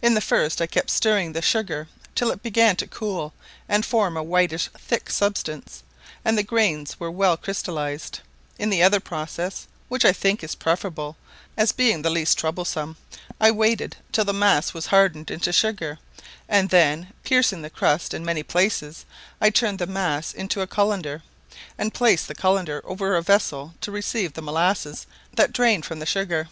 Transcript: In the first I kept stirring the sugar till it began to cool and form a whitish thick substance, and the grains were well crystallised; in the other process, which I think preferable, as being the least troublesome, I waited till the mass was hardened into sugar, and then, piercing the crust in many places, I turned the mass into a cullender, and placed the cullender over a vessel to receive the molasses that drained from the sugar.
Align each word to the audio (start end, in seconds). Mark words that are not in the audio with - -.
In 0.00 0.14
the 0.14 0.20
first 0.20 0.60
I 0.62 0.68
kept 0.68 0.90
stirring 0.90 1.32
the 1.32 1.42
sugar 1.42 1.88
till 2.14 2.30
it 2.30 2.40
began 2.40 2.76
to 2.76 2.86
cool 2.86 3.34
and 3.68 3.84
form 3.84 4.16
a 4.16 4.22
whitish 4.22 4.68
thick 4.78 5.10
substance, 5.10 5.82
and 6.24 6.38
the 6.38 6.44
grains 6.44 7.00
were 7.00 7.10
well 7.10 7.36
crystallised; 7.36 8.20
in 8.60 8.70
the 8.70 8.84
other 8.84 9.00
process, 9.00 9.66
which 9.88 10.04
I 10.04 10.12
think 10.12 10.46
preferable, 10.60 11.16
as 11.56 11.72
being 11.72 12.02
the 12.02 12.10
least 12.10 12.38
troublesome, 12.38 12.96
I 13.40 13.50
waited 13.50 13.96
till 14.12 14.24
the 14.24 14.32
mass 14.32 14.72
was 14.72 14.86
hardened 14.86 15.32
into 15.32 15.52
sugar, 15.52 15.98
and 16.48 16.70
then, 16.70 17.12
piercing 17.24 17.62
the 17.62 17.70
crust 17.70 18.14
in 18.14 18.24
many 18.24 18.44
places, 18.44 19.04
I 19.40 19.50
turned 19.50 19.80
the 19.80 19.86
mass 19.88 20.32
into 20.32 20.60
a 20.60 20.68
cullender, 20.68 21.22
and 21.76 21.92
placed 21.92 22.28
the 22.28 22.36
cullender 22.36 22.82
over 22.84 23.16
a 23.16 23.20
vessel 23.22 23.74
to 23.80 23.90
receive 23.90 24.34
the 24.34 24.42
molasses 24.42 25.08
that 25.34 25.52
drained 25.52 25.86
from 25.86 25.98
the 25.98 26.06
sugar. 26.06 26.48